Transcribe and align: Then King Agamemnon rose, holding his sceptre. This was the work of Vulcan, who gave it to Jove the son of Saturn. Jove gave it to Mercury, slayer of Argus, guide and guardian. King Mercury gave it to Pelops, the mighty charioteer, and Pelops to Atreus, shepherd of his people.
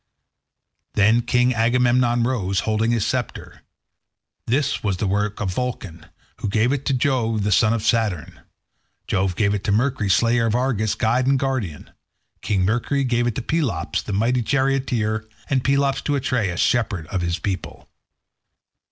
Then 0.95 1.21
King 1.21 1.53
Agamemnon 1.53 2.23
rose, 2.23 2.61
holding 2.61 2.89
his 2.89 3.05
sceptre. 3.05 3.61
This 4.47 4.81
was 4.81 4.97
the 4.97 5.05
work 5.05 5.39
of 5.39 5.53
Vulcan, 5.53 6.07
who 6.37 6.49
gave 6.49 6.71
it 6.71 6.85
to 6.87 6.93
Jove 6.95 7.43
the 7.43 7.51
son 7.51 7.71
of 7.71 7.83
Saturn. 7.83 8.39
Jove 9.05 9.35
gave 9.35 9.53
it 9.53 9.63
to 9.65 9.71
Mercury, 9.71 10.09
slayer 10.09 10.47
of 10.47 10.55
Argus, 10.55 10.95
guide 10.95 11.27
and 11.27 11.37
guardian. 11.37 11.91
King 12.41 12.65
Mercury 12.65 13.03
gave 13.03 13.27
it 13.27 13.35
to 13.35 13.43
Pelops, 13.43 14.01
the 14.01 14.11
mighty 14.11 14.41
charioteer, 14.41 15.29
and 15.51 15.63
Pelops 15.63 16.01
to 16.01 16.15
Atreus, 16.15 16.59
shepherd 16.59 17.05
of 17.09 17.21
his 17.21 17.37
people. 17.37 17.87